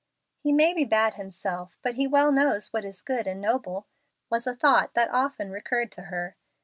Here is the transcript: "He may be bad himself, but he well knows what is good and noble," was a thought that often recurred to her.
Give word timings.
"He 0.39 0.51
may 0.51 0.73
be 0.73 0.83
bad 0.83 1.13
himself, 1.13 1.77
but 1.83 1.93
he 1.93 2.07
well 2.07 2.31
knows 2.31 2.73
what 2.73 2.83
is 2.83 3.03
good 3.03 3.27
and 3.27 3.39
noble," 3.39 3.85
was 4.31 4.47
a 4.47 4.55
thought 4.55 4.95
that 4.95 5.11
often 5.11 5.51
recurred 5.51 5.91
to 5.91 6.01
her. 6.05 6.35